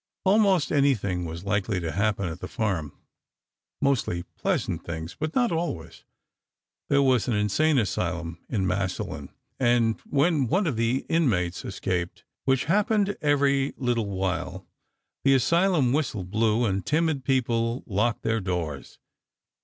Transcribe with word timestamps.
Almost 0.25 0.71
anything 0.71 1.25
was 1.25 1.45
likely 1.45 1.79
to 1.79 1.91
happen 1.91 2.27
at 2.27 2.39
"the 2.39 2.47
farm"—mostly 2.47 4.23
pleasant 4.35 4.83
things, 4.83 5.15
but 5.19 5.35
not 5.35 5.51
always. 5.51 6.05
There 6.89 7.03
was 7.03 7.27
an 7.27 7.35
insane 7.35 7.77
asylum 7.77 8.39
in 8.49 8.65
Massillon, 8.65 9.29
and 9.59 9.99
when 10.09 10.47
one 10.47 10.65
of 10.65 10.75
the 10.75 11.05
inmates 11.07 11.63
escaped, 11.63 12.23
which 12.45 12.65
happened 12.65 13.15
every 13.21 13.75
little 13.77 14.07
while, 14.09 14.65
the 15.23 15.35
asylum 15.35 15.93
whistle 15.93 16.23
blew, 16.23 16.65
and 16.65 16.83
timid 16.83 17.23
people 17.23 17.83
locked 17.85 18.23
their 18.23 18.39
doors. 18.41 18.97